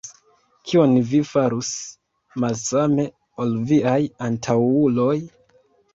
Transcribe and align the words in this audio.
Kion 0.69 0.93
vi 1.09 1.19
farus 1.31 1.69
malsame 2.45 3.07
ol 3.45 3.55
viaj 3.73 3.99
antaŭuloj? 4.29 5.17